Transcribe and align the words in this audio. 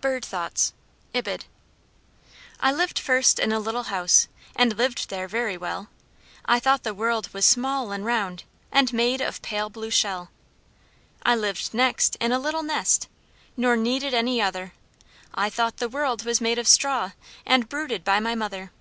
BIRD 0.00 0.24
THOUGHTS 0.24 0.72
[Footnote 1.12 1.24
2: 1.24 1.30
Ibid.] 1.30 1.44
I 2.58 2.72
lived 2.72 2.98
first 2.98 3.38
in 3.38 3.52
a 3.52 3.60
little 3.60 3.84
house, 3.84 4.26
And 4.56 4.76
lived 4.76 5.08
there 5.08 5.28
very 5.28 5.56
well; 5.56 5.88
I 6.44 6.58
thought 6.58 6.82
the 6.82 6.92
world 6.92 7.32
was 7.32 7.46
small 7.46 7.92
and 7.92 8.04
round, 8.04 8.42
And 8.72 8.92
made 8.92 9.20
of 9.20 9.40
pale 9.40 9.70
blue 9.70 9.92
shell. 9.92 10.32
I 11.22 11.36
lived 11.36 11.72
next 11.74 12.16
in 12.16 12.32
a 12.32 12.40
little 12.40 12.64
nest, 12.64 13.06
Nor 13.56 13.76
needed 13.76 14.12
any 14.14 14.42
other; 14.42 14.72
I 15.32 15.48
thought 15.48 15.76
the 15.76 15.88
world 15.88 16.24
was 16.24 16.40
made 16.40 16.58
of 16.58 16.66
straw, 16.66 17.12
And 17.46 17.68
brooded 17.68 18.02
by 18.02 18.18
my 18.18 18.34
mother. 18.34 18.72